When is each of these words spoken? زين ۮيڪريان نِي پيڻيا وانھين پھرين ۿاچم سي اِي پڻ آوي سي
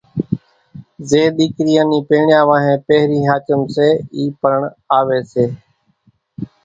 زين 1.09 1.27
ۮيڪريان 1.39 1.85
نِي 1.91 1.99
پيڻيا 2.09 2.39
وانھين 2.47 2.77
پھرين 2.85 3.23
ۿاچم 3.29 3.61
سي 3.75 3.87
اِي 4.15 4.23
پڻ 4.41 4.57
آوي 4.97 5.19
سي 5.31 5.45